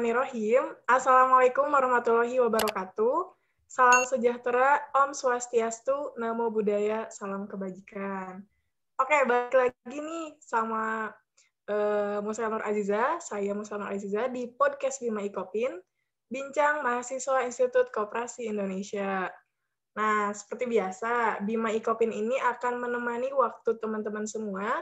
[0.00, 0.64] Bismillahirrahmanirrahim.
[0.88, 3.36] Assalamualaikum warahmatullahi wabarakatuh.
[3.68, 8.40] Salam sejahtera, Om Swastiastu, Namo Buddhaya, Salam Kebajikan.
[8.96, 11.12] Oke, balik lagi nih sama
[11.68, 13.20] uh, Musa Nur Aziza.
[13.20, 15.76] Saya Musa Nur Aziza di podcast Bima Ikopin,
[16.32, 19.28] Bincang Mahasiswa Institut Koperasi Indonesia.
[20.00, 24.80] Nah, seperti biasa, Bima Ikopin ini akan menemani waktu teman-teman semua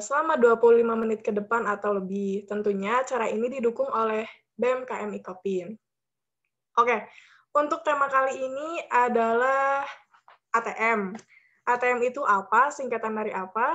[0.00, 2.48] selama 25 menit ke depan atau lebih.
[2.48, 4.24] Tentunya cara ini didukung oleh
[4.56, 5.76] BMKM Ikopin.
[6.78, 6.96] Oke,
[7.56, 9.84] untuk tema kali ini adalah
[10.54, 11.12] ATM.
[11.66, 12.70] ATM itu apa?
[12.70, 13.74] Singkatan dari apa?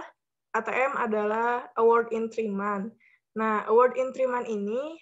[0.56, 2.96] ATM adalah Award in Three Month.
[3.36, 4.96] Nah, Award in Three Month ini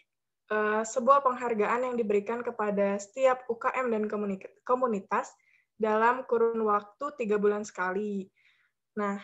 [0.49, 4.03] uh, sebuah penghargaan yang diberikan kepada setiap UKM dan
[4.65, 5.29] komunitas
[5.77, 8.25] dalam kurun waktu tiga bulan sekali.
[8.97, 9.21] Nah,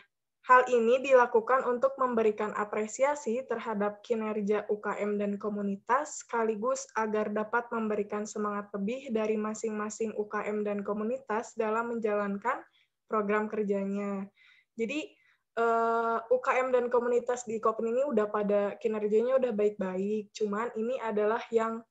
[0.47, 8.23] Hal ini dilakukan untuk memberikan apresiasi terhadap kinerja UKM dan komunitas, sekaligus agar dapat memberikan
[8.23, 12.63] semangat lebih dari masing-masing UKM dan komunitas dalam menjalankan
[13.05, 14.25] program kerjanya.
[14.73, 15.11] Jadi,
[15.59, 20.95] uh, eh, UKM dan komunitas di Kopin ini udah pada kinerjanya udah baik-baik, cuman ini
[21.03, 21.83] adalah yang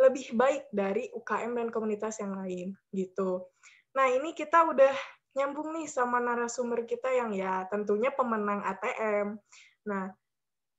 [0.00, 3.44] lebih baik dari UKM dan komunitas yang lain, gitu.
[3.92, 4.94] Nah, ini kita udah
[5.34, 9.38] nyambung nih sama narasumber kita yang ya tentunya pemenang ATM.
[9.86, 10.10] Nah,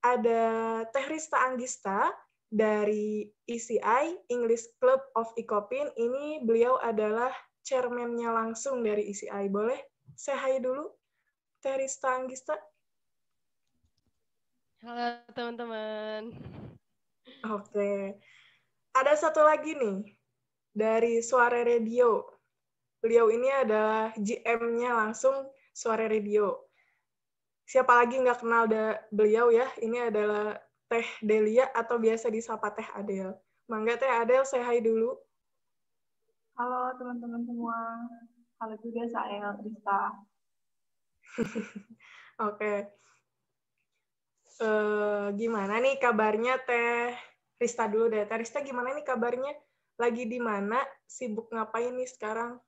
[0.04, 0.44] ada
[0.92, 2.12] Teh Rista Anggista
[2.52, 5.88] dari ECI, English Club of Ecopin.
[5.96, 7.32] Ini beliau adalah
[7.64, 9.48] chairman-nya langsung dari ECI.
[9.48, 9.80] Boleh
[10.18, 10.92] saya hai dulu,
[11.64, 12.58] Teh Rista Anggista?
[14.84, 16.34] Halo teman-teman.
[17.48, 18.20] Oke.
[18.92, 20.04] Ada satu lagi nih,
[20.76, 22.28] dari Suara Radio
[23.02, 26.70] beliau ini adalah GM-nya langsung Suara Radio.
[27.66, 29.66] Siapa lagi nggak kenal da beliau ya?
[29.82, 30.54] Ini adalah
[30.86, 33.34] Teh Delia atau biasa disapa Teh Adel.
[33.66, 35.18] Mangga Teh Adel, saya hai dulu.
[36.60, 37.78] Halo teman-teman semua.
[38.62, 40.02] Halo juga saya Rista.
[41.42, 41.58] Oke.
[42.38, 42.78] okay.
[44.62, 47.18] Uh, eh, gimana nih kabarnya Teh
[47.58, 48.30] Rista dulu deh.
[48.30, 49.58] Teh Rista gimana nih kabarnya?
[49.98, 50.78] Lagi di mana?
[51.08, 52.62] Sibuk ngapain nih sekarang?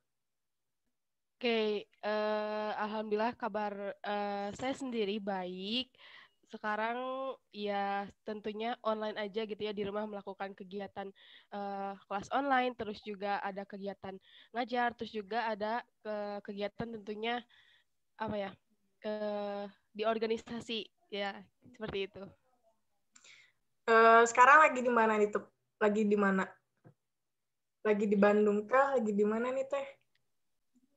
[1.44, 5.92] Oke, uh, alhamdulillah kabar uh, saya sendiri baik.
[6.48, 6.96] Sekarang
[7.52, 11.12] ya tentunya online aja gitu ya di rumah melakukan kegiatan
[11.52, 14.16] uh, kelas online, terus juga ada kegiatan
[14.56, 16.16] ngajar, terus juga ada ke
[16.48, 17.44] kegiatan tentunya
[18.16, 18.50] apa ya
[19.04, 21.36] uh, di organisasi ya
[21.76, 22.24] seperti itu.
[23.92, 25.44] Uh, sekarang lagi di mana nih tuh?
[25.76, 26.48] Lagi di mana?
[27.84, 28.96] Lagi di Bandung kah?
[28.96, 30.03] Lagi di mana nih teh?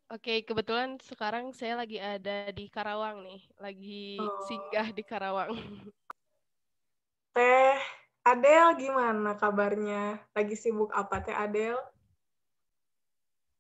[0.07, 4.39] Oke, kebetulan sekarang saya lagi ada di Karawang nih, lagi oh.
[4.47, 5.51] singgah di Karawang.
[7.35, 7.75] Teh
[8.23, 10.23] Adel gimana kabarnya?
[10.31, 11.75] Lagi sibuk apa Teh Adel?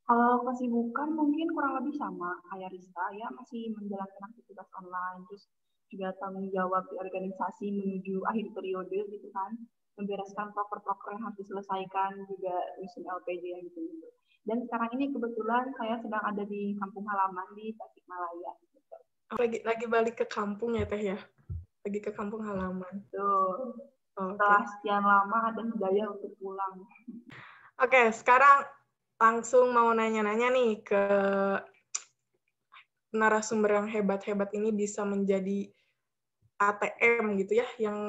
[0.06, 5.50] Kalau kesibukan mungkin kurang lebih sama kayak Rista ya, masih menjalankan aktivitas online, terus
[5.90, 9.50] juga tanggung jawab di organisasi menuju akhir periode gitu kan,
[9.98, 14.14] membereskan proker-proker yang harus diselesaikan, juga misi LPG yang gitu.
[14.46, 18.52] Dan sekarang ini kebetulan saya sedang ada di kampung halaman di Tasikmalaya.
[18.62, 18.96] Gitu.
[19.34, 21.18] Lagi lagi balik ke kampung ya Teh ya?
[21.82, 23.02] Lagi ke kampung halaman.
[23.10, 23.74] Tuh.
[24.16, 24.70] Oh, Setelah okay.
[24.78, 26.88] sekian lama ada daya untuk pulang.
[27.76, 28.64] Oke, okay, sekarang
[29.20, 31.04] langsung mau nanya-nanya nih ke
[33.12, 35.68] narasumber yang hebat-hebat ini bisa menjadi
[36.56, 38.00] ATM gitu ya, yang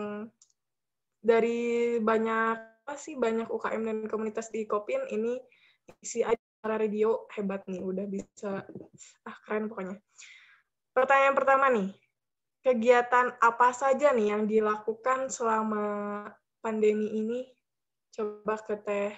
[1.19, 2.55] dari banyak
[2.87, 5.35] apa sih banyak UKM dan komunitas di Kopin ini
[6.01, 8.63] isi acara radio hebat nih, udah bisa
[9.23, 9.97] ah keren pokoknya.
[10.91, 11.89] Pertanyaan pertama nih,
[12.65, 15.85] kegiatan apa saja nih yang dilakukan selama
[16.59, 17.39] pandemi ini?
[18.11, 19.13] Coba ke Teh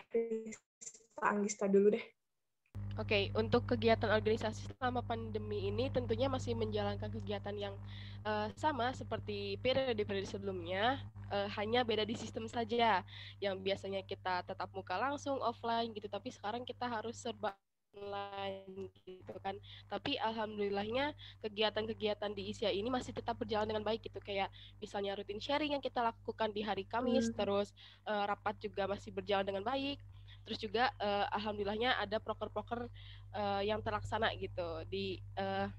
[1.24, 2.06] Anggista dulu deh.
[3.00, 7.76] Oke, okay, untuk kegiatan organisasi selama pandemi ini tentunya masih menjalankan kegiatan yang
[8.28, 11.00] uh, sama seperti periode-periode sebelumnya,
[11.32, 13.02] uh, hanya beda di sistem saja.
[13.42, 17.56] Yang biasanya kita tetap muka langsung offline gitu, tapi sekarang kita harus serba
[17.96, 19.58] online gitu kan.
[19.90, 25.42] Tapi alhamdulillahnya kegiatan-kegiatan di ISIA ini masih tetap berjalan dengan baik gitu kayak misalnya rutin
[25.42, 27.36] sharing yang kita lakukan di hari Kamis, hmm.
[27.38, 27.74] terus
[28.06, 29.98] uh, rapat juga masih berjalan dengan baik
[30.50, 32.90] terus juga uh, alhamdulillahnya ada proker-proker
[33.38, 35.70] uh, yang terlaksana gitu di uh,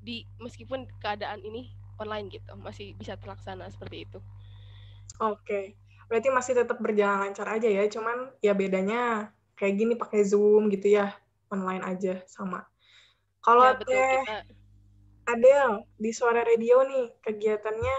[0.00, 1.68] di meskipun keadaan ini
[2.00, 4.18] online gitu masih bisa terlaksana seperti itu.
[5.20, 5.64] Oke, okay.
[6.08, 10.96] berarti masih tetap berjalan lancar aja ya, cuman ya bedanya kayak gini pakai Zoom gitu
[10.96, 11.12] ya,
[11.52, 12.64] online aja sama.
[13.44, 14.38] Kalau ya, betul, teh kita...
[15.30, 15.70] Adel
[16.00, 17.96] di suara radio nih kegiatannya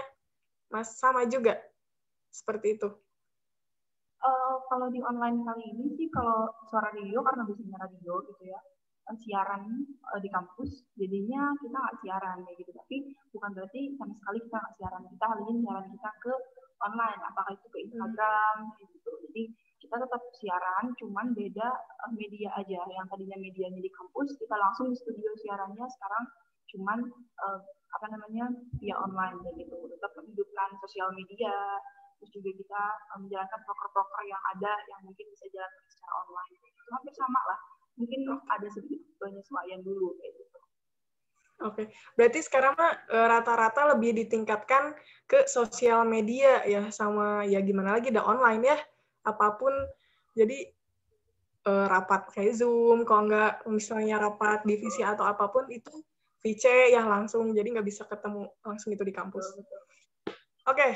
[0.68, 1.56] mas sama juga
[2.28, 2.90] seperti itu.
[4.70, 8.60] kalau di online kali ini sih kalau suara radio karena bisanya radio gitu ya
[9.18, 9.62] siaran
[10.14, 10.86] uh, di kampus.
[10.94, 12.72] Jadinya kita nggak siaran kayak gitu.
[12.72, 12.96] Tapi
[13.34, 15.02] bukan berarti sama sekali kita nggak siaran.
[15.10, 16.32] Kita alihin siaran kita ke
[16.82, 17.86] online apakah itu ke hmm.
[17.90, 19.12] Instagram gitu.
[19.28, 19.42] Jadi
[19.82, 21.68] kita tetap siaran cuman beda
[22.06, 22.80] uh, media aja.
[22.86, 26.24] Yang tadinya medianya di kampus kita langsung di studio siarannya sekarang
[26.72, 26.98] cuman
[27.42, 27.60] uh,
[27.92, 29.76] apa namanya via online kayak gitu.
[29.98, 31.54] Tetap menghidupkan sosial media.
[32.22, 32.82] Terus juga kita
[33.18, 38.20] menjalankan proker-proker yang ada yang mungkin bisa jalan secara online itu hampir sama lah mungkin
[38.48, 40.58] ada sedikit penyesuaian dulu kayak gitu.
[41.62, 41.82] Oke,
[42.18, 44.98] berarti sekarang mah e, rata-rata lebih ditingkatkan
[45.30, 48.78] ke sosial media ya sama ya gimana lagi udah online ya.
[49.22, 49.70] Apa pun.
[50.32, 50.64] Jadi
[51.66, 55.92] uh, rapat kayak Zoom, kalau nggak misalnya rapat divisi atau apa pun itu
[56.42, 59.46] VC ya langsung, jadi nggak bisa ketemu langsung itu di kampus.
[59.54, 59.68] Oke,
[60.66, 60.92] okay.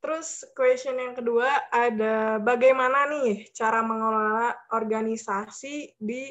[0.00, 6.30] Terus question yang kedua ada bagaimana nih cara mengelola organisasi di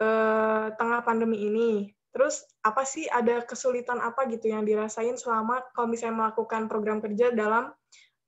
[0.00, 1.92] eh, tengah pandemi ini?
[2.10, 7.30] Terus apa sih ada kesulitan apa gitu yang dirasain selama kalau misalnya melakukan program kerja
[7.30, 7.70] dalam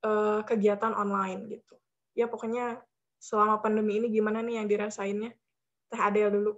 [0.05, 1.75] eh, kegiatan online gitu?
[2.13, 2.79] Ya pokoknya
[3.19, 5.33] selama pandemi ini gimana nih yang dirasainnya?
[5.89, 6.53] Teh Adel dulu.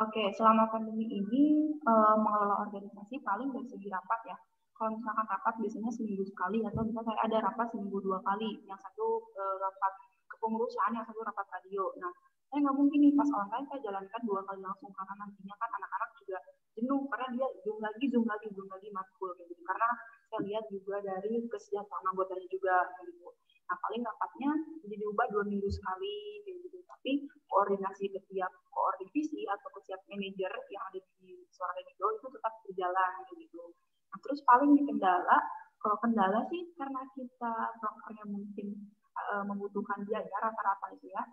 [0.00, 4.36] Oke, selama pandemi ini uh, mengelola organisasi paling dari segi rapat ya
[4.82, 8.74] kalau misalkan rapat biasanya seminggu sekali atau bisa saya ada rapat seminggu dua kali yang
[8.82, 9.94] satu uh, rapat
[10.26, 11.86] kepengurusan yang satu rapat radio.
[12.02, 12.10] Nah
[12.50, 16.10] saya nggak mungkin nih pas online saya jalankan dua kali langsung karena nantinya kan anak-anak
[16.18, 16.38] juga
[16.74, 19.62] jenuh karena dia zoom lagi zoom lagi zoom lagi matkul kayak gitu.
[19.62, 19.88] Karena
[20.26, 22.76] saya lihat juga dari kesejahteraan anggotanya juga
[23.06, 23.30] gitu.
[23.70, 24.50] Nah paling rapatnya
[24.82, 26.78] jadi diubah dua minggu sekali kayak gitu.
[26.90, 27.10] Tapi
[27.46, 32.52] koordinasi ke tiap koordinasi atau ke tiap manajer yang ada di suara radio itu tetap
[32.66, 33.62] berjalan kayak gitu
[34.12, 35.40] Nah, terus paling di kendala,
[35.80, 38.92] kalau kendala sih karena kita brokernya mungkin
[39.32, 41.24] uh, membutuhkan biaya rata-rata itu ya.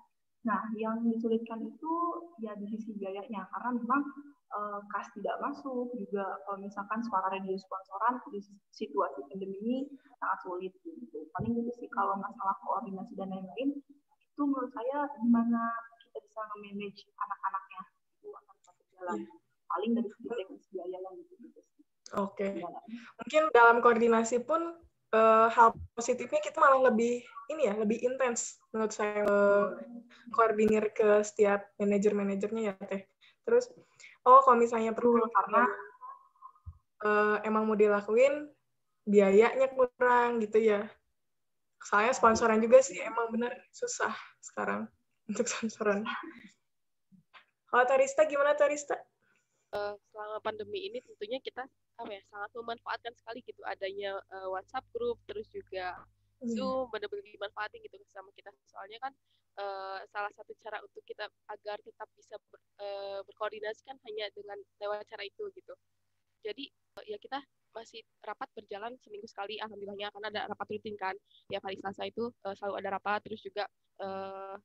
[0.48, 1.94] Nah, yang disulitkan itu
[2.40, 4.02] ya di sisi biayanya karena memang
[4.56, 8.40] uh, kas tidak masuk juga kalau misalkan suara radio sponsoran di
[8.72, 9.78] situasi pandemi ini
[10.16, 11.28] sangat sulit gitu.
[11.36, 13.84] Paling itu sih kalau masalah koordinasi dan lain-lain
[14.40, 15.62] itu menurut saya gimana
[16.08, 17.82] kita bisa manage anak-anaknya
[18.24, 19.20] itu akan satu jalan.
[19.20, 19.36] Iya.
[19.70, 21.39] Paling dari sisi teknis biaya yang gitu.
[22.18, 22.58] Oke.
[22.58, 22.66] Okay.
[23.22, 24.74] Mungkin dalam koordinasi pun
[25.14, 29.78] uh, hal positifnya kita malah lebih ini ya, lebih intens menurut saya uh,
[30.34, 33.06] koordinir ke setiap manajer-manajernya ya teh.
[33.46, 33.70] Terus
[34.26, 35.64] oh kalau misalnya perlu karena
[37.06, 38.50] uh, emang mau dilakuin
[39.10, 40.86] biayanya kurang gitu ya.
[41.80, 44.14] Soalnya sponsoran juga sih emang benar susah
[44.44, 44.86] sekarang
[45.30, 46.06] untuk sponsoran.
[47.70, 48.98] Kalau Tarista gimana Tarista?
[49.70, 51.62] Uh, selama pandemi ini tentunya kita
[52.00, 56.00] apa ya sangat memanfaatkan sekali gitu adanya uh, WhatsApp grup terus juga
[56.40, 56.56] hmm.
[56.56, 58.50] Zoom benar-benar dimanfaatin gitu sama kita.
[58.72, 59.14] Soalnya kan
[59.60, 64.56] uh, salah satu cara untuk kita agar tetap bisa ber, uh, berkoordinasi kan hanya dengan
[64.80, 65.74] lewat cara itu gitu.
[66.40, 71.16] Jadi uh, ya kita masih rapat berjalan seminggu sekali alhamdulillahnya karena ada rapat rutin kan.
[71.52, 73.68] Ya hari Selasa itu uh, selalu ada rapat terus juga
[74.00, 74.56] uh,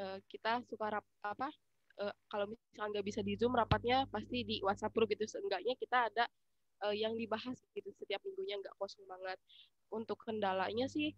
[0.00, 1.52] uh, kita suka rap apa
[2.00, 5.26] uh, kalau misalnya nggak bisa di zoom rapatnya pasti di WhatsApp group gitu.
[5.26, 6.24] Seenggaknya kita ada
[6.86, 9.38] uh, yang dibahas gitu setiap minggunya nggak kosong banget.
[9.90, 11.12] Untuk kendalanya sih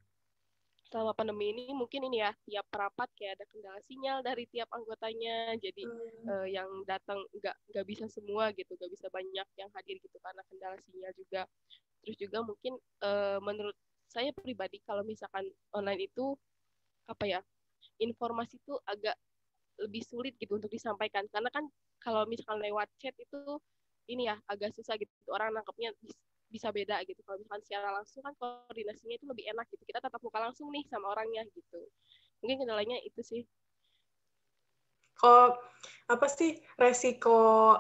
[0.91, 5.55] selama pandemi ini mungkin ini ya tiap rapat kayak ada kendala sinyal dari tiap anggotanya.
[5.61, 6.27] Jadi hmm.
[6.27, 10.43] uh, yang datang nggak nggak bisa semua gitu nggak bisa banyak yang hadir gitu karena
[10.51, 11.43] kendala sinyal juga.
[12.01, 13.77] Terus juga mungkin uh, menurut
[14.11, 16.35] saya pribadi kalau misalkan online itu
[17.07, 17.41] apa ya
[18.03, 19.15] informasi itu agak
[19.81, 21.25] lebih sulit gitu untuk disampaikan.
[21.33, 21.65] Karena kan
[22.01, 23.59] kalau misalkan lewat chat itu
[24.13, 25.11] ini ya agak susah gitu.
[25.33, 25.97] Orang nangkepnya
[26.51, 27.23] bisa beda gitu.
[27.23, 29.83] Kalau misalkan secara langsung kan koordinasinya itu lebih enak gitu.
[29.87, 31.81] Kita tetap muka langsung nih sama orangnya gitu.
[32.45, 33.43] Mungkin kendalanya itu sih.
[35.21, 35.53] Kok
[36.11, 37.77] apa sih resiko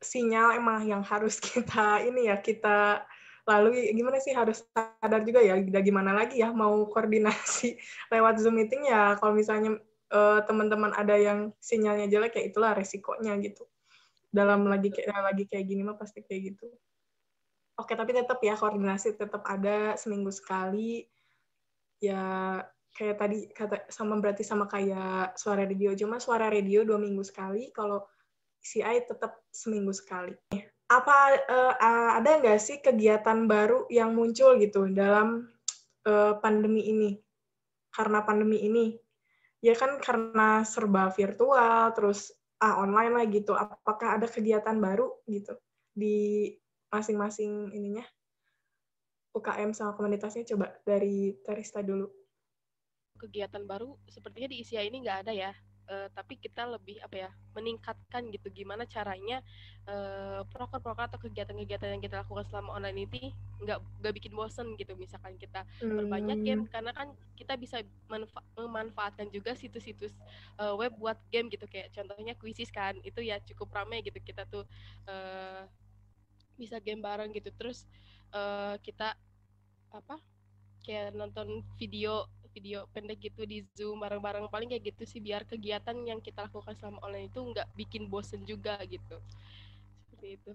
[0.00, 3.04] sinyal emang yang harus kita ini ya kita
[3.48, 7.74] lalu gimana sih harus sadar juga ya gimana lagi ya mau koordinasi
[8.12, 9.16] lewat zoom meeting ya.
[9.16, 9.80] Kalau misalnya
[10.10, 13.64] uh, teman-teman ada yang sinyalnya jelek ya itulah resikonya gitu.
[14.30, 16.66] Dalam lagi kayak lagi kayak gini mah pasti kayak gitu.
[17.78, 21.06] Oke tapi tetap ya koordinasi tetap ada seminggu sekali.
[22.02, 22.60] Ya
[22.94, 25.94] kayak tadi kata sama berarti sama kayak suara radio.
[25.96, 28.04] Cuma suara radio dua minggu sekali kalau
[28.60, 30.36] CI tetap seminggu sekali.
[30.90, 31.16] Apa
[31.48, 31.74] uh,
[32.18, 35.48] ada nggak sih kegiatan baru yang muncul gitu dalam
[36.04, 37.10] uh, pandemi ini?
[37.90, 38.94] Karena pandemi ini
[39.60, 43.52] ya kan karena serba virtual terus ah online lah gitu.
[43.56, 45.56] Apakah ada kegiatan baru gitu
[45.92, 46.48] di
[46.92, 48.04] masing-masing ininya?
[49.30, 52.10] UKM sama komunitasnya coba dari Terista dulu.
[53.14, 55.52] Kegiatan baru sepertinya di ISIA ini nggak ada ya
[55.90, 59.42] uh, tapi kita lebih apa ya meningkatkan gitu gimana caranya
[59.90, 64.94] uh, proker-proker atau kegiatan-kegiatan yang kita lakukan selama online ini nggak nggak bikin bosen gitu.
[64.94, 66.06] Misalkan kita hmm.
[66.06, 67.82] berbanyak game karena kan kita bisa
[68.56, 70.14] memanfaatkan juga situs-situs
[70.62, 71.66] uh, web buat game gitu.
[71.66, 74.16] Kayak contohnya Quizzes kan itu ya cukup ramai gitu.
[74.22, 74.64] Kita tuh
[75.10, 75.66] uh,
[76.54, 77.50] bisa game bareng gitu.
[77.58, 77.84] Terus
[78.32, 79.18] uh, kita
[79.90, 80.22] apa
[80.86, 84.50] kayak nonton video video pendek gitu di Zoom bareng-bareng.
[84.50, 88.42] Paling kayak gitu sih biar kegiatan yang kita lakukan selama online itu nggak bikin bosen
[88.44, 89.16] juga gitu.
[90.06, 90.52] Seperti itu.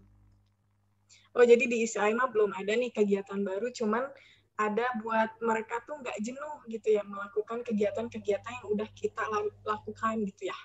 [1.36, 4.08] Oh jadi di ISI mah belum ada nih kegiatan baru cuman
[4.56, 9.24] ada buat mereka tuh nggak jenuh gitu ya melakukan kegiatan-kegiatan yang udah kita
[9.68, 10.58] lakukan gitu ya.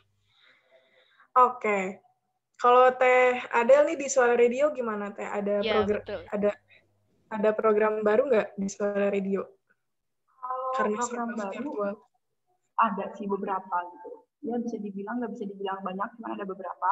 [1.38, 1.58] Oke.
[1.62, 1.84] Okay.
[2.60, 5.24] kalau teh Adel nih di Suara Radio gimana teh?
[5.24, 6.50] Ada ya, program ada
[7.30, 9.59] ada program baru nggak di Suara Radio
[10.80, 11.72] karena program baru
[12.80, 14.10] ada sih beberapa gitu.
[14.40, 16.90] Ya bisa dibilang nggak bisa dibilang banyak cuma ada beberapa.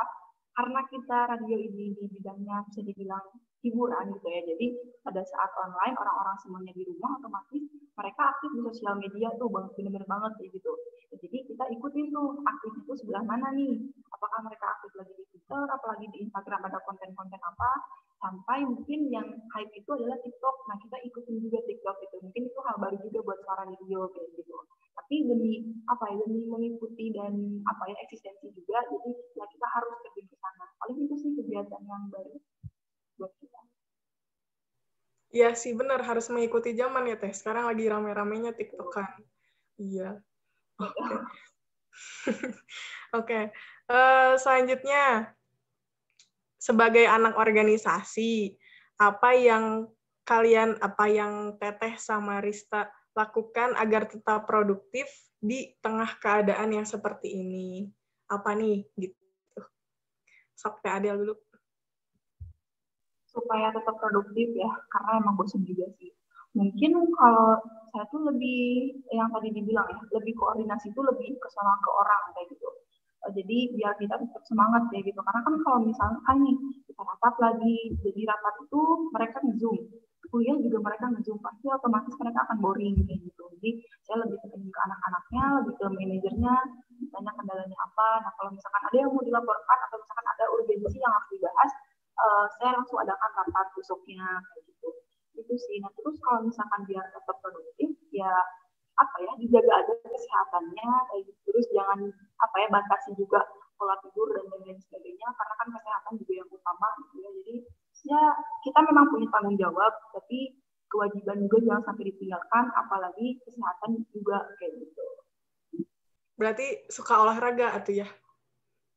[0.53, 3.25] Karena kita radio ini di bidangnya bisa dibilang
[3.63, 4.41] hiburan gitu ya.
[4.43, 4.67] Jadi
[5.01, 7.63] pada saat online orang-orang semuanya di rumah otomatis
[7.95, 10.73] mereka aktif di sosial media tuh banget bener-bener banget kayak gitu.
[11.19, 13.75] Jadi kita ikutin tuh aktif itu sebelah mana nih?
[14.13, 17.71] Apakah mereka aktif lagi di Twitter apalagi di Instagram ada konten-konten apa
[18.19, 20.57] sampai mungkin yang hype itu adalah TikTok.
[20.67, 22.17] Nah kita ikutin juga TikTok itu.
[22.23, 24.55] Mungkin itu hal baru juga buat suara video kayak gitu.
[24.99, 28.79] Tapi demi apa ya demi mengikuti dan apa ya eksistensi juga.
[28.91, 30.67] Jadi ya kita harus pergi ke sana.
[30.83, 32.35] Paling itu sih kegiatan yang baru
[33.23, 33.61] buat kita.
[35.29, 37.31] Iya sih benar harus mengikuti zaman ya teh.
[37.31, 39.13] Sekarang lagi rame-ramenya TikTok kan.
[39.79, 40.19] Iya.
[40.83, 40.91] Oke.
[40.91, 41.15] Okay.
[42.35, 42.51] Oke.
[43.15, 43.45] okay.
[43.89, 45.33] Uh, eh, selanjutnya
[46.59, 48.59] sebagai anak organisasi,
[48.99, 49.87] apa yang
[50.27, 55.07] kalian, apa yang Teteh sama Rista lakukan agar tetap produktif
[55.39, 57.89] di tengah keadaan yang seperti ini?
[58.29, 58.85] Apa nih?
[58.99, 59.17] Gitu.
[60.59, 61.35] Sok Adel dulu.
[63.31, 66.11] Supaya tetap produktif ya, karena emang bosan juga sih.
[66.59, 67.55] Mungkin kalau
[67.95, 72.51] saya tuh lebih, yang tadi dibilang ya, lebih koordinasi itu lebih ke ke orang kayak
[72.51, 72.67] gitu
[73.27, 75.21] jadi biar kita tetap semangat ya gitu.
[75.21, 76.57] Karena kan kalau misalnya kan nih
[76.87, 79.79] kita rapat lagi jadi rapat itu mereka ngezoom.
[80.29, 83.45] Kuliah juga mereka ngezoom pasti otomatis mereka akan boring kayak gitu.
[83.59, 83.71] Jadi
[84.07, 86.55] saya lebih ketemu ke anak-anaknya lebih ke manajernya
[87.11, 88.09] tanya kendalanya apa.
[88.23, 91.71] Nah kalau misalkan ada yang mau dilaporkan atau misalkan ada urgensi yang harus dibahas
[92.19, 94.89] uh, saya langsung adakan rapat besoknya kayak gitu.
[95.39, 95.77] Itu sih.
[95.83, 98.33] Nah terus kalau misalkan biar tetap produktif ya
[98.99, 101.41] apa ya dijaga aja kesehatannya kayak gitu.
[101.47, 102.01] terus jangan
[102.39, 103.43] apa ya batasi juga
[103.79, 107.31] pola tidur dan lain-lain sebagainya karena kan kesehatan juga yang utama gitu ya.
[107.39, 107.55] Jadi
[108.07, 108.23] ya
[108.67, 114.73] kita memang punya tanggung jawab tapi kewajiban juga jangan sampai ditinggalkan apalagi kesehatan juga kayak
[114.83, 115.07] gitu.
[116.39, 118.09] Berarti suka olahraga atau ya?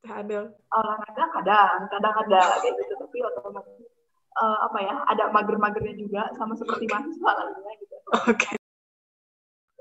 [0.01, 2.93] Ada olahraga kadang kadang ada kayak gitu.
[2.98, 3.91] Tapi otomatis
[4.38, 7.95] uh, apa ya ada mager-magernya juga sama seperti mahasiswa lainnya gitu.
[8.17, 8.33] Oke.
[8.33, 8.60] okay.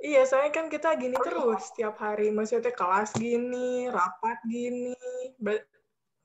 [0.00, 2.32] Iya, soalnya kan kita gini terus setiap hari.
[2.32, 4.96] Maksudnya kelas gini, rapat gini,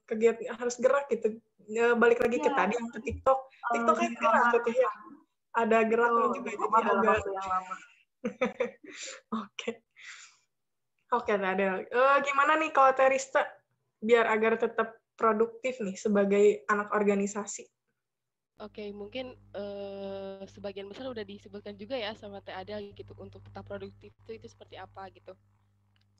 [0.07, 1.43] kegiatan harus gerak gitu.
[1.67, 2.43] Ya, balik lagi ya.
[2.45, 2.57] ke iya.
[2.57, 3.39] tadi yang ke TikTok.
[3.75, 4.91] TikTok kan gerak ya.
[5.55, 7.17] Ada geraknya oh, juga jadi agak.
[9.43, 9.71] Oke.
[11.13, 11.83] Oke, ada.
[11.91, 13.43] Uh, gimana nih kalau Terista
[13.99, 17.74] biar agar tetap produktif nih sebagai anak organisasi?
[18.55, 23.67] Oke, mungkin uh, sebagian besar udah disebutkan juga ya sama Teh Adel gitu untuk tetap
[23.67, 25.35] produktif itu itu seperti apa gitu.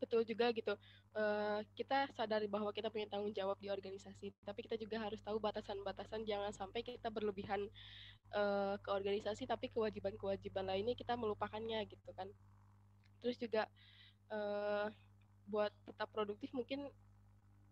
[0.04, 0.76] Betul juga gitu.
[1.16, 5.40] Uh, kita sadari bahwa kita punya tanggung jawab di organisasi, tapi kita juga harus tahu
[5.40, 7.72] batasan-batasan jangan sampai kita berlebihan
[8.36, 12.28] uh, ke organisasi tapi kewajiban-kewajiban lainnya kita melupakannya gitu kan.
[13.24, 13.64] Terus juga
[14.28, 14.92] uh,
[15.48, 16.92] buat tetap produktif mungkin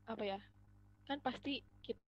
[0.07, 0.39] apa ya?
[1.03, 1.99] Kan pasti kita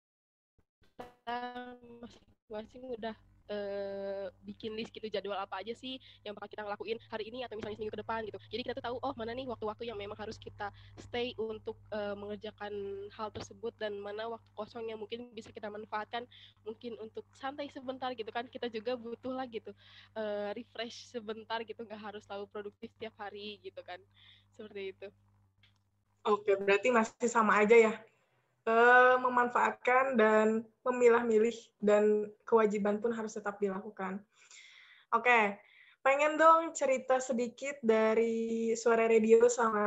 [1.99, 3.15] masih masing udah
[3.49, 7.57] uh, bikin list gitu jadwal apa aja sih yang bakal kita ngelakuin hari ini atau
[7.57, 8.39] misalnya seminggu ke depan gitu.
[8.49, 12.13] Jadi kita tuh tahu oh mana nih waktu-waktu yang memang harus kita stay untuk uh,
[12.17, 12.73] mengerjakan
[13.13, 16.25] hal tersebut dan mana waktu kosong yang mungkin bisa kita manfaatkan
[16.65, 18.45] mungkin untuk santai sebentar gitu kan.
[18.49, 19.73] Kita juga butuh lah gitu
[20.17, 24.01] uh, refresh sebentar gitu nggak harus selalu produktif tiap hari gitu kan.
[24.53, 25.07] Seperti itu.
[26.25, 27.93] Oke, berarti masih sama aja ya
[28.65, 34.21] uh, memanfaatkan dan memilah-milih dan kewajiban pun harus tetap dilakukan.
[35.13, 35.45] Oke, okay.
[36.01, 39.85] pengen dong cerita sedikit dari suara radio sama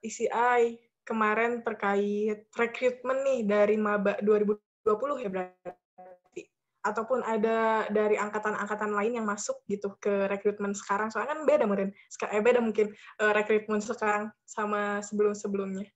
[0.00, 6.42] ICI kemarin terkait rekrutmen nih dari Maba 2020 ya berarti.
[6.86, 11.90] ataupun ada dari angkatan-angkatan lain yang masuk gitu ke rekrutmen sekarang soalnya kan beda mungkin
[12.30, 15.90] eh, beda mungkin uh, rekrutmen sekarang sama sebelum-sebelumnya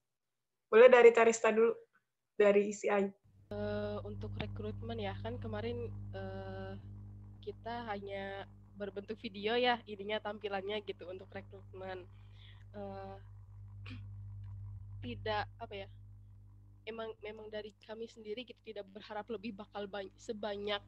[0.67, 1.71] boleh dari Tarista dulu
[2.41, 3.13] dari ICI
[3.53, 6.73] uh, untuk rekrutmen ya kan kemarin uh,
[7.45, 8.49] kita hanya
[8.81, 12.09] berbentuk video ya ininya tampilannya gitu untuk rekrutmen.
[12.73, 13.21] Uh,
[15.05, 15.89] tidak apa ya
[16.89, 20.81] emang memang dari kami sendiri kita tidak berharap lebih bakal banyak, sebanyak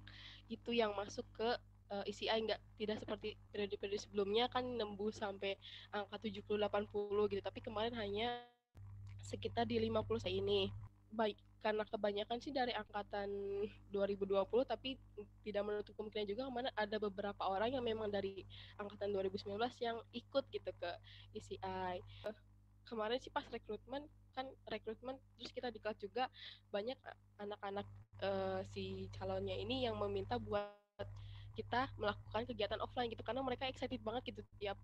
[0.49, 1.49] itu yang masuk ke
[1.93, 5.55] uh, enggak tidak seperti periode-periode sebelumnya kan nembus sampai
[5.93, 7.43] angka 70 80 gitu.
[7.45, 8.41] Tapi kemarin hanya
[9.23, 10.73] sekitar di 50 saya ini
[11.13, 13.31] baik karena kebanyakan sih dari angkatan
[13.95, 14.99] 2020 tapi
[15.47, 18.43] tidak menutup kemungkinan juga ke mana ada beberapa orang yang memang dari
[18.83, 20.91] angkatan 2019 yang ikut gitu ke
[21.39, 22.03] ECI
[22.83, 24.03] kemarin sih pas rekrutmen
[24.35, 26.27] kan rekrutmen terus kita di kelas juga
[26.75, 26.99] banyak
[27.39, 27.87] anak-anak
[28.27, 30.75] uh, si calonnya ini yang meminta buat
[31.53, 34.81] kita melakukan kegiatan offline gitu karena mereka excited banget gitu tiap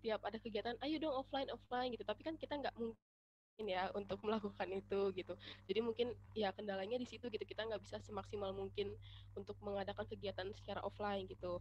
[0.00, 2.04] tiap ada kegiatan ayo dong offline offline gitu.
[2.06, 3.15] Tapi kan kita nggak mungkin
[3.64, 5.32] ya untuk melakukan itu gitu.
[5.64, 7.44] Jadi mungkin ya kendalanya di situ gitu.
[7.48, 8.92] Kita nggak bisa semaksimal mungkin
[9.32, 11.56] untuk mengadakan kegiatan secara offline gitu.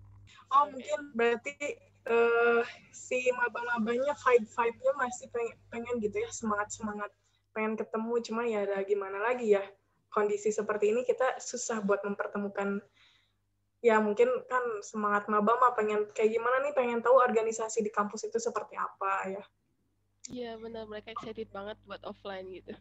[0.51, 1.55] Oh mungkin berarti
[2.11, 7.11] uh, si maba-mabanya vibe-vibe-nya masih pengen, pengen gitu ya semangat semangat
[7.55, 8.13] pengen ketemu.
[8.19, 9.63] Cuma ya ada gimana lagi ya
[10.11, 12.83] kondisi seperti ini kita susah buat mempertemukan.
[13.85, 18.25] Ya mungkin kan semangat maba mah pengen kayak gimana nih pengen tahu organisasi di kampus
[18.25, 19.43] itu seperti apa ya
[20.33, 22.73] Iya benar mereka excited banget buat offline gitu.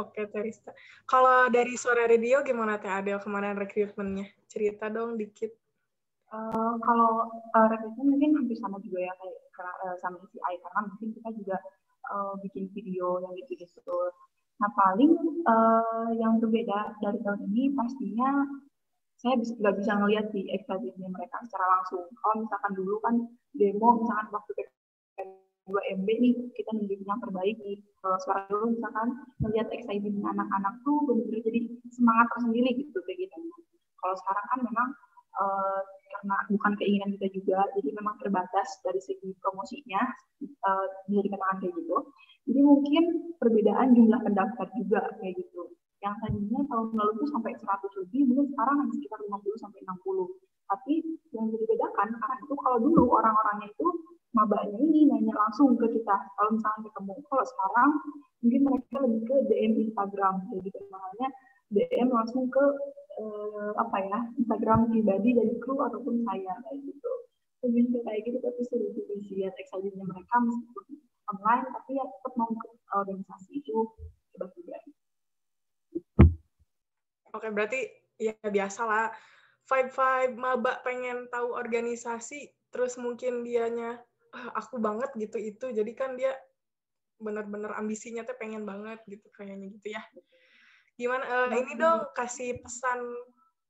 [0.00, 0.72] Oke Terista.
[1.04, 4.26] Kalau dari suara radio gimana Teh Adel kemarin rekrutmennya?
[4.48, 5.52] Cerita dong dikit.
[6.32, 9.38] Uh, kalau uh, rekrutmen mungkin hampir sama juga ya kayak
[9.84, 11.56] uh, sama ICI karena mungkin kita juga
[12.08, 14.00] uh, bikin video yang gitu-gitu.
[14.58, 15.12] Nah paling
[15.44, 18.48] uh, yang berbeda dari tahun ini pastinya
[19.20, 22.08] saya bisa nggak bisa ngelihat di excitednya mereka secara langsung.
[22.16, 23.14] Kalau misalkan dulu kan
[23.52, 24.52] demo misalkan waktu
[25.72, 29.08] 2 MB nih kita menjadi yang terbaik di uh, suara dulu misalkan
[29.40, 33.40] melihat excitement anak-anak tuh benar-benar jadi semangat tersendiri gitu kayak gitu.
[33.96, 34.88] Kalau sekarang kan memang
[35.40, 35.80] uh,
[36.12, 40.02] karena bukan keinginan kita juga, jadi memang terbatas dari segi promosinya
[40.44, 41.96] uh, bisa dikatakan kayak gitu.
[42.42, 43.04] Jadi mungkin
[43.38, 45.72] perbedaan jumlah pendaftar juga kayak gitu.
[46.02, 50.34] Yang tadinya tahun lalu tuh sampai 100 lebih, mungkin sekarang hanya sekitar 50 sampai 60.
[50.66, 50.94] Tapi
[51.30, 53.86] yang dibedakan karena itu kalau dulu orang-orangnya itu
[54.42, 57.14] mabanya ini nanya langsung ke kita kalau misalnya ketemu.
[57.30, 57.90] Kalau sekarang
[58.42, 60.34] mungkin mereka lebih ke DM Instagram.
[60.58, 61.28] Gitu makanya
[61.70, 62.64] DM langsung ke
[63.22, 67.12] uh, apa ya Instagram pribadi dari kru ataupun saya kayak gitu.
[67.62, 70.84] Lebih ke kayak gitu tapi seru juga sih lihat excitednya mereka meskipun
[71.30, 73.76] online tapi ya tetap mau ke organisasi itu
[74.34, 74.76] hebat juga.
[77.32, 77.80] Oke berarti
[78.18, 79.06] ya biasa lah
[79.70, 84.00] five five maba pengen tahu organisasi terus mungkin dianya
[84.58, 85.66] aku banget gitu itu.
[85.70, 86.34] Jadi kan dia
[87.22, 90.02] benar-benar ambisinya tuh pengen banget gitu kayaknya gitu ya.
[90.98, 93.00] Gimana uh, ini dong kasih pesan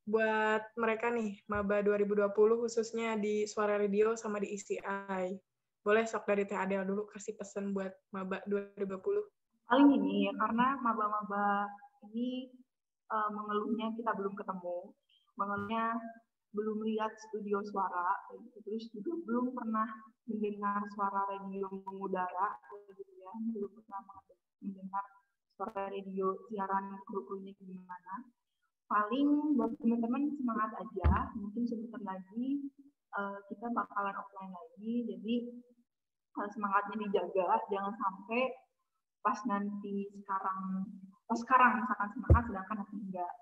[0.03, 5.38] buat mereka nih maba 2020 khususnya di suara radio sama di ICI
[5.87, 8.98] boleh sok dari Teh Adel dulu kasih pesan buat maba 2020
[9.70, 11.70] paling ini ya karena maba-maba
[12.11, 12.51] ini
[13.12, 14.79] uh, mengeluhnya kita belum ketemu.
[15.37, 15.85] Mengeluhnya
[16.53, 18.29] belum lihat studio suara
[18.61, 19.88] terus juga belum pernah
[20.29, 22.61] mendengar suara radio mengudara
[22.93, 23.33] gitu ya.
[23.57, 24.01] Belum pernah
[24.61, 25.05] mendengar
[25.57, 28.29] suara radio siaran kru-krunya gimana.
[28.85, 32.69] Paling buat teman-teman semangat aja mungkin sebentar lagi
[33.17, 35.09] uh, kita bakalan offline lagi.
[35.09, 35.35] Jadi
[36.37, 37.57] uh, semangatnya dijaga.
[37.73, 38.53] Jangan sampai
[39.25, 40.85] pas nanti sekarang
[41.25, 43.33] pas sekarang misalkan semangat sedangkan nanti enggak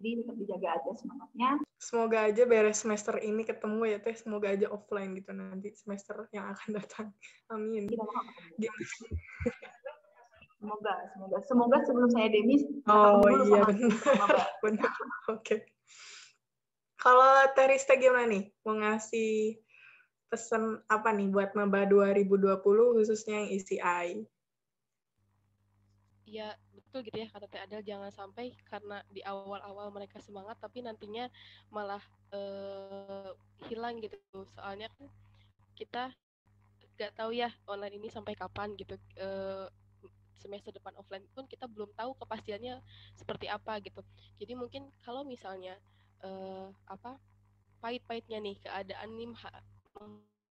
[0.00, 1.50] jadi tetap dijaga aja semangatnya.
[1.76, 4.16] Semoga aja beres semester ini ketemu ya teh.
[4.16, 7.06] Semoga aja offline gitu nanti semester yang akan datang.
[7.52, 7.84] Amin.
[7.84, 8.04] Kita
[10.60, 12.68] Semoga, semoga, semoga sebelum saya demis.
[12.84, 13.88] Oh iya benar,
[14.64, 14.92] benar.
[15.32, 15.40] Oke.
[15.40, 15.60] Okay.
[17.00, 18.44] Kalau Terista gimana nih?
[18.60, 19.56] Mau ngasih
[20.28, 22.60] pesan apa nih buat Maba 2020
[22.96, 24.08] khususnya yang ECI?
[26.28, 26.52] Ya,
[26.90, 31.30] betul gitu ya kata Teh Adel jangan sampai karena di awal-awal mereka semangat tapi nantinya
[31.70, 32.02] malah
[32.34, 33.30] uh,
[33.70, 34.18] hilang gitu.
[34.58, 35.06] Soalnya kan
[35.78, 36.10] kita
[36.98, 39.70] nggak tahu ya online ini sampai kapan gitu uh,
[40.34, 42.82] semester depan offline pun kita belum tahu kepastiannya
[43.14, 44.02] seperti apa gitu.
[44.42, 45.78] Jadi mungkin kalau misalnya
[46.26, 47.22] uh, apa
[47.78, 49.30] pahit-pahitnya nih keadaan ini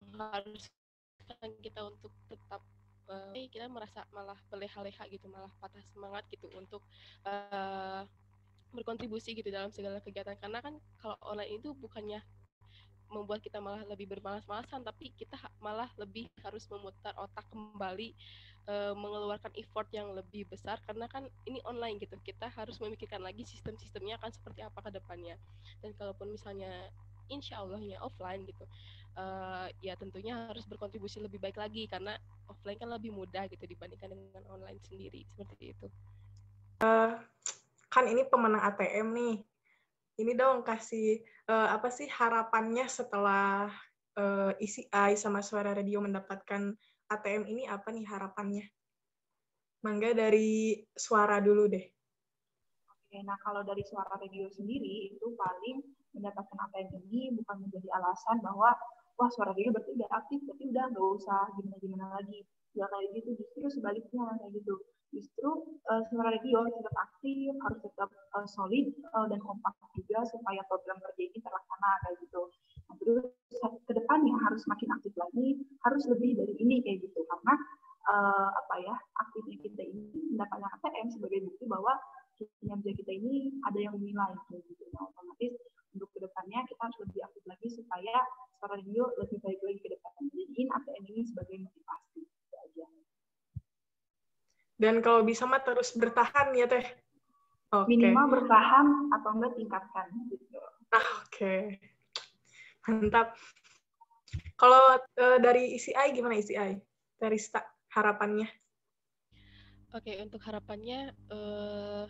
[0.07, 2.63] mengharuskan kita untuk tetap
[3.09, 6.85] uh, kita merasa malah berleha-leha gitu malah patah semangat gitu untuk
[7.25, 8.05] uh,
[8.73, 10.37] berkontribusi gitu dalam segala kegiatan.
[10.37, 12.21] Karena kan kalau online itu bukannya
[13.09, 18.13] membuat kita malah lebih bermalas-malasan tapi kita malah lebih harus memutar otak kembali
[18.69, 20.77] e, mengeluarkan effort yang lebih besar.
[20.85, 25.35] Karena kan ini online gitu kita harus memikirkan lagi sistem-sistemnya akan seperti apa ke depannya.
[25.81, 26.69] Dan kalaupun misalnya
[27.29, 28.65] insya Allahnya offline gitu
[29.17, 29.23] e,
[29.81, 31.89] ya tentunya harus berkontribusi lebih baik lagi.
[31.89, 32.13] Karena
[32.49, 35.87] offline kan lebih mudah gitu dibandingkan dengan online sendiri seperti itu
[36.81, 37.15] uh,
[37.87, 39.37] kan ini pemenang ATM nih
[40.19, 43.71] ini dong kasih uh, apa sih harapannya setelah
[44.19, 44.83] uh, isi
[45.15, 46.75] sama suara radio mendapatkan
[47.09, 48.65] ATM ini apa nih harapannya?
[49.81, 51.85] Mangga dari suara dulu deh.
[52.91, 55.81] Oke, nah kalau dari suara radio sendiri itu paling
[56.13, 58.75] mendapatkan ATM ini bukan menjadi alasan bahwa
[59.19, 62.39] wah suara radio berarti udah aktif, berarti udah nggak usah gimana-gimana lagi.
[62.77, 64.79] Ya kayak gitu, justru sebaliknya kayak gitu
[65.09, 65.49] justru
[65.89, 70.61] uh, suara radio harus tetap aktif, harus tetap uh, solid uh, dan kompak juga supaya
[70.69, 72.41] program kerja ini terlaksana kayak gitu.
[72.89, 73.23] Nah, terus
[73.85, 75.47] ke depannya harus makin aktif lagi,
[75.85, 77.53] harus lebih dari ini kayak gitu karena
[78.05, 81.93] uh, apa ya aktifnya kita ini mendapatkan ATM sebagai bukti bahwa
[82.39, 84.85] kinerja kita ini ada yang menilai kayak gitu.
[84.93, 85.57] Nah, otomatis
[85.89, 88.17] untuk ke depannya kita harus lebih aktif lagi supaya
[88.61, 90.11] suara radio lebih baik lagi ke depan.
[90.29, 92.21] Jadiin ATM ini sebagai motivasi.
[94.89, 96.81] Dan kalau bisa mah terus bertahan ya teh.
[97.69, 97.93] Okay.
[97.93, 100.57] Minimal bertahan atau enggak tingkatkan gitu.
[100.89, 101.29] Ah, oke.
[101.29, 101.77] Okay.
[102.89, 103.37] Mantap.
[104.57, 106.81] Kalau uh, dari ICI gimana ICI?
[107.21, 107.37] Dari
[107.93, 108.49] harapannya?
[109.93, 112.09] Oke, okay, untuk harapannya uh,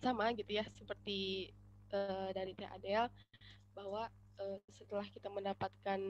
[0.00, 1.52] sama gitu ya seperti
[1.92, 3.12] uh, dari Teh Adel
[3.76, 4.08] bahwa
[4.40, 6.00] uh, setelah kita mendapatkan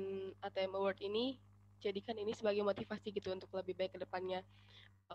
[0.47, 1.43] ATM Award ini
[1.83, 4.47] jadikan ini sebagai motivasi gitu untuk lebih baik ke depannya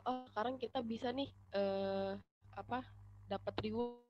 [0.04, 2.20] oh sekarang kita bisa nih uh,
[2.56, 2.84] apa
[3.32, 4.04] dapat reward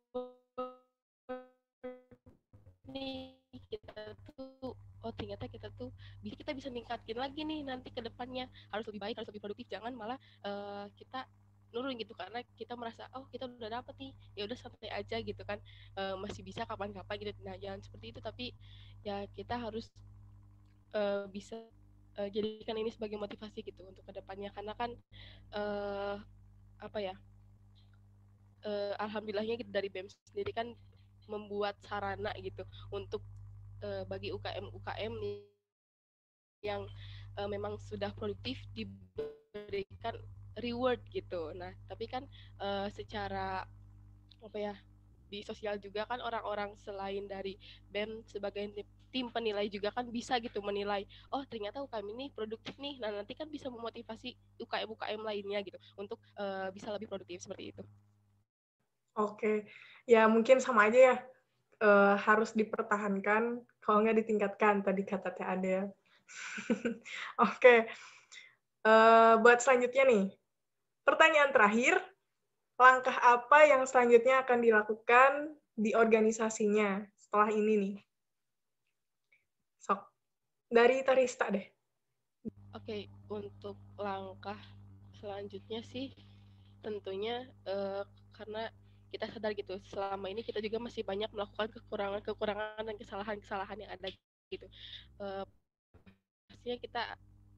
[2.90, 3.38] nih.
[3.56, 8.50] Kita tuh oh ternyata kita tuh bisa kita bisa ningkatin lagi nih nanti ke depannya.
[8.74, 9.68] Harus lebih baik harus lebih produktif.
[9.70, 11.30] Jangan malah uh, kita
[11.72, 12.16] nurun gitu.
[12.16, 14.12] Karena kita merasa oh kita udah dapet nih.
[14.36, 15.62] Ya udah santai aja gitu kan.
[15.96, 17.42] Uh, masih bisa kapan-kapan gitu.
[17.46, 18.20] Nah jangan seperti itu.
[18.20, 18.46] Tapi
[19.06, 19.92] ya kita harus
[20.96, 21.62] uh, bisa
[22.20, 24.92] uh, jadikan ini sebagai motivasi gitu untuk ke depannya karena kan
[25.56, 26.16] uh,
[26.80, 27.16] apa ya
[28.66, 30.74] uh, alhamdulillahnya gitu dari BEM sendiri kan
[31.26, 32.62] membuat sarana gitu
[32.94, 33.22] untuk
[33.82, 35.14] uh, bagi UKM UKM
[36.66, 36.86] yang
[37.38, 40.18] uh, memang sudah produktif diberikan
[40.60, 41.52] reward gitu.
[41.54, 42.24] Nah, tapi kan
[42.62, 43.68] uh, secara
[44.42, 44.76] apa ya
[45.26, 47.58] di sosial juga kan orang-orang selain dari
[47.90, 48.70] BEM sebagai
[49.16, 53.00] tim penilai juga kan bisa gitu menilai oh ternyata UKM ini produktif nih.
[53.00, 57.72] Nah nanti kan bisa memotivasi UKM UKM lainnya gitu untuk uh, bisa lebih produktif seperti
[57.72, 57.84] itu.
[59.16, 59.72] Oke
[60.04, 61.16] ya mungkin sama aja ya
[61.82, 65.90] uh, harus dipertahankan kalau nggak ditingkatkan tadi kata Teh Adel
[67.46, 67.76] oke
[68.86, 70.26] uh, buat selanjutnya nih
[71.06, 71.98] pertanyaan terakhir
[72.78, 75.32] langkah apa yang selanjutnya akan dilakukan
[75.76, 77.96] di organisasinya setelah ini nih
[80.76, 81.64] dari Tarista deh.
[82.76, 84.60] Oke, okay, untuk langkah
[85.24, 86.12] selanjutnya sih
[86.84, 88.04] tentunya uh,
[88.36, 88.68] karena
[89.10, 94.12] kita sadar gitu selama ini kita juga masih banyak melakukan kekurangan-kekurangan dan kesalahan-kesalahan yang ada
[94.52, 94.68] gitu.
[95.16, 95.48] Uh,
[96.52, 97.04] pastinya kita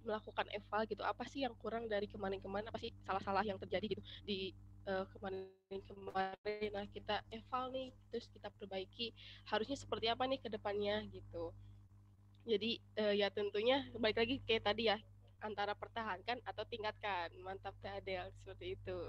[0.05, 4.03] melakukan eval gitu apa sih yang kurang dari kemarin-kemarin apa sih salah-salah yang terjadi gitu
[4.23, 4.55] di
[4.87, 9.11] uh, kemarin-kemarin nah kita eval nih terus kita perbaiki
[9.51, 11.51] harusnya seperti apa nih ke depannya gitu
[12.47, 12.71] jadi
[13.03, 14.97] uh, ya tentunya balik lagi kayak tadi ya
[15.43, 17.29] antara pertahankan atau tingkatkan.
[17.43, 18.99] Mantap Teh Adel seperti itu.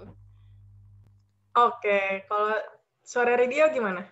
[1.57, 2.53] Oke, kalau
[3.01, 4.05] suara radio gimana?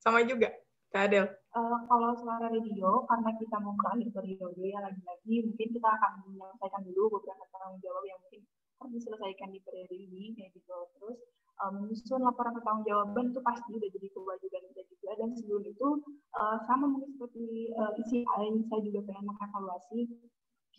[0.00, 0.48] Sama juga
[0.94, 1.28] Teh Adel.
[1.50, 6.82] Uh, kalau suara radio, karena kita mau berakhir periode ya lagi-lagi, mungkin kita akan menyelesaikan
[6.86, 8.46] dulu beberapa tanggung jawab yang mungkin
[8.78, 10.78] harus diselesaikan di periode ini, kayak gitu.
[10.94, 11.18] Terus
[11.64, 15.88] um, menyusun laporan pertanggungjawaban itu pasti udah jadi kewajiban kita juga dan sebelum itu
[16.36, 20.00] uh, sama mungkin seperti uh, isi lain saya juga pengen mengevaluasi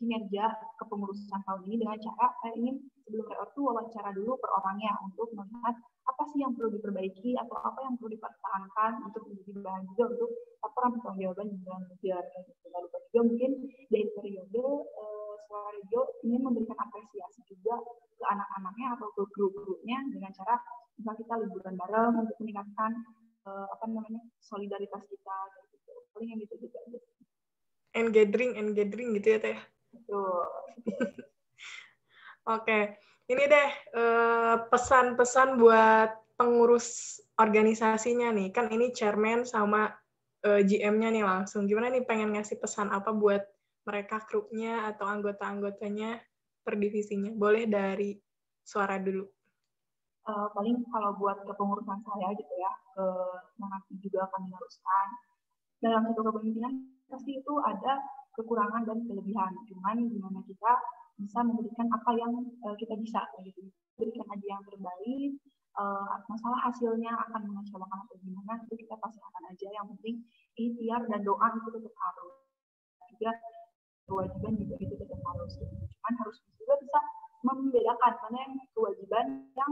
[0.02, 0.50] kinerja
[0.82, 5.30] kepengurusan tahun ini dengan cara saya ingin sebelum reor itu wawancara dulu per orangnya untuk
[5.38, 5.78] melihat
[6.10, 10.32] apa sih yang perlu diperbaiki atau apa yang perlu dipertahankan untuk menjadi bahan juga untuk
[10.66, 12.68] laporan pertanggungjawaban dengan biar gitu.
[12.74, 13.52] Lalu juga mungkin
[13.94, 14.66] dari periode
[14.98, 17.80] uh, suara radio ingin memberikan apresiasi juga
[18.18, 20.56] ke anak-anaknya atau ke grup-grupnya dengan cara
[21.00, 22.92] misalnya kita liburan bareng untuk meningkatkan
[23.50, 25.38] uh, apa namanya solidaritas kita
[25.74, 25.94] gitu.
[26.14, 26.80] Paling yang gitu juga.
[27.92, 29.58] And gathering, and gathering gitu ya teh.
[29.92, 30.48] Betul.
[32.56, 32.98] Oke,
[33.30, 38.50] ini deh eh, pesan-pesan buat pengurus organisasinya nih.
[38.50, 39.94] Kan ini chairman sama
[40.42, 41.70] uh, eh, GM-nya nih langsung.
[41.70, 43.46] Gimana nih pengen ngasih pesan apa buat
[43.86, 46.22] mereka grupnya atau anggota-anggotanya
[46.62, 47.34] per divisinya?
[47.34, 48.16] Boleh dari
[48.62, 49.26] suara dulu.
[50.22, 53.06] Uh, paling kalau buat kepengurusan saya gitu ya, ke
[53.58, 55.08] nanti juga akan meneruskan.
[55.82, 56.74] Dalam satu kepemimpinan
[57.10, 57.98] pasti itu ada
[58.38, 59.52] kekurangan dan kelebihan.
[59.66, 60.74] Cuman gimana kita
[61.18, 62.34] bisa memberikan apa yang
[62.66, 63.66] uh, kita bisa gitu
[63.98, 65.32] berikan aja yang terbaik
[65.78, 70.26] uh, masalah hasilnya akan mengecewakan atau gimana itu kita pasrahkan aja yang penting
[70.58, 72.34] ikhtiar dan doa itu tetap harus
[73.14, 73.32] juga
[74.12, 77.00] kewajiban juga itu tetap harus cuman harus juga bisa
[77.48, 79.72] membedakan mana yang kewajiban yang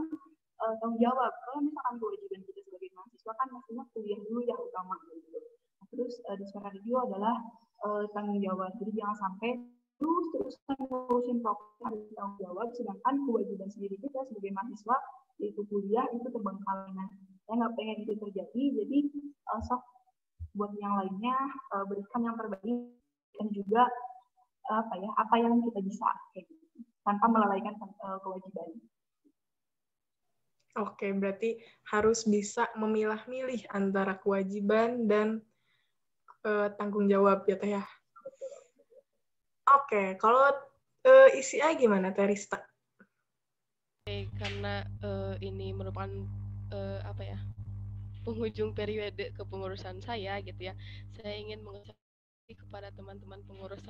[0.63, 1.31] uh, tanggung jawab.
[1.45, 5.39] Kalau misalkan kewajiban kita sebagai mahasiswa kan maksudnya kuliah dulu yang utama gitu.
[5.89, 7.35] Terus uh, di suara review adalah
[7.83, 8.71] uh, tanggung jawab.
[8.79, 9.51] Jadi jangan sampai
[9.99, 14.97] terus terusan ngurusin program harus tanggung jawab sedangkan kewajiban sendiri kita sebagai mahasiswa
[15.43, 16.91] yaitu kuliah itu terbengkalai.
[16.95, 17.07] Nah
[17.45, 18.63] saya nggak pengen itu terjadi.
[18.83, 18.99] Jadi
[19.51, 19.81] uh, sok
[20.57, 21.37] buat yang lainnya
[21.77, 22.77] uh, berikan yang terbaik
[23.37, 23.85] dan juga
[24.69, 27.73] apa ya apa yang kita bisa kayak gitu, tanpa melalaikan
[28.05, 28.69] uh, kewajiban.
[30.77, 35.41] Oke, berarti harus bisa memilah-milih antara kewajiban dan
[36.45, 37.83] uh, tanggung jawab ya Teh ya.
[39.69, 40.49] Oke, kalau
[41.05, 42.61] uh, isi A gimana, Terista?
[44.05, 46.09] Oke, karena uh, ini merupakan
[46.71, 47.39] uh, apa ya
[48.23, 50.73] penghujung periode kepengurusan saya gitu ya,
[51.17, 51.97] saya ingin mengucapkan
[52.49, 53.81] kepada teman-teman pengurus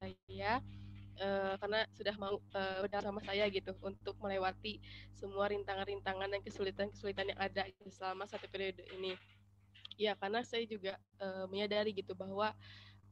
[0.00, 0.64] saya
[1.20, 4.80] uh, karena sudah mau uh, bersama saya gitu untuk melewati
[5.12, 9.12] semua rintangan-rintangan dan kesulitan-kesulitan yang ada gitu selama satu periode ini.
[10.00, 12.56] Ya, karena saya juga uh, menyadari gitu bahwa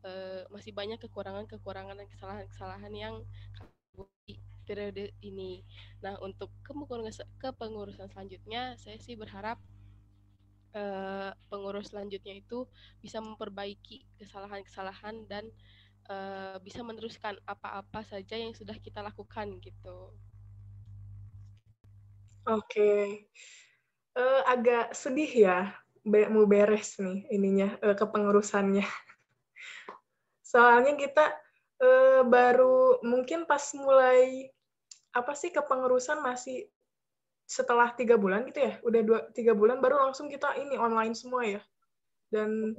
[0.00, 3.14] uh, masih banyak kekurangan-kekurangan dan kesalahan-kesalahan yang
[4.24, 5.60] di periode ini.
[6.00, 9.60] Nah, untuk kepengurusan, kepengurusan selanjutnya, saya sih berharap
[10.72, 12.64] uh, pengurus selanjutnya itu
[13.04, 15.44] bisa memperbaiki kesalahan-kesalahan dan
[16.64, 20.16] bisa meneruskan apa-apa saja yang sudah kita lakukan gitu.
[22.48, 23.04] Oke, okay.
[24.16, 25.58] uh, agak sedih ya,
[26.00, 28.88] Be mau beres nih ininya uh, kepengurusannya.
[30.56, 31.28] Soalnya kita
[31.84, 34.48] uh, baru mungkin pas mulai
[35.12, 36.72] apa sih kepengurusan masih
[37.44, 41.44] setelah tiga bulan gitu ya, udah dua tiga bulan baru langsung kita ini online semua
[41.44, 41.60] ya.
[42.32, 42.72] Dan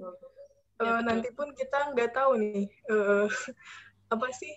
[0.79, 3.27] uh, nanti pun kita nggak tahu nih uh,
[4.09, 4.51] apa sih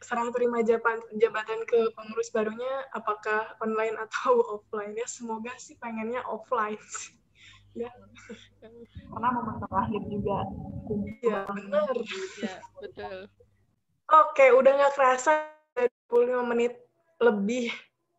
[0.00, 4.96] serang terima jabatan ke pengurus barunya apakah online atau offline?
[4.96, 6.80] Ya semoga sih pengennya offline
[7.78, 7.90] ya.
[9.10, 10.38] Karena momen terakhir juga.
[11.22, 11.94] Iya benar.
[12.40, 13.16] Ya betul.
[14.10, 15.46] Oke udah nggak kerasa
[16.10, 16.74] 25 menit
[17.22, 17.70] lebih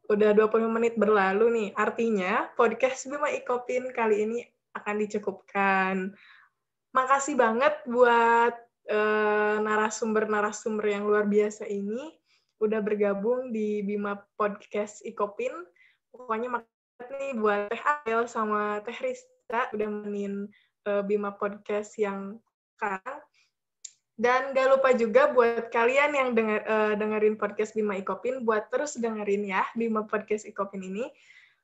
[0.07, 1.69] udah 25 menit berlalu nih.
[1.75, 4.39] Artinya podcast Bima Ikopin kali ini
[4.71, 6.15] akan dicukupkan
[6.91, 8.55] makasih banget buat
[8.91, 12.11] eh, narasumber-narasumber yang luar biasa ini
[12.61, 15.51] udah bergabung di Bima Podcast Ikopin
[16.13, 20.47] pokoknya makasih nih buat Teh Adel sama Teh Riz kita udah menin
[20.87, 22.39] uh, Bima Podcast yang
[22.79, 23.19] sekarang.
[24.15, 28.95] Dan gak lupa juga buat kalian yang denger, uh, dengerin podcast Bima Ikopin, buat terus
[28.95, 31.09] dengerin ya Bima Podcast Ikopin ini.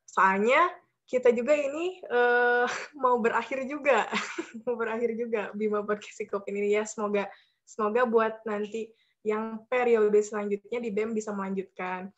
[0.03, 0.67] Soalnya
[1.07, 2.67] kita juga ini uh,
[3.03, 4.05] mau berakhir juga,
[4.67, 6.83] mau berakhir juga Bima Podcast Ikopin ini ya.
[6.83, 7.31] Semoga
[7.63, 8.91] semoga buat nanti
[9.23, 12.11] yang periode selanjutnya di BEM bisa melanjutkan.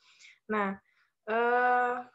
[0.49, 0.77] Nah,
[1.29, 2.05] uh,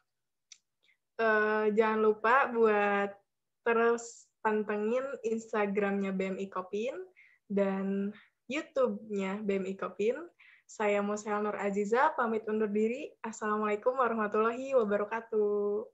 [1.19, 3.11] uh, jangan lupa buat
[3.65, 6.95] terus pantengin Instagramnya BMI Kopin
[7.49, 8.13] dan
[8.51, 10.19] YouTube-nya BMI Kopin.
[10.65, 13.13] Saya Musel Nur Aziza, pamit undur diri.
[13.21, 15.94] Assalamualaikum warahmatullahi wabarakatuh.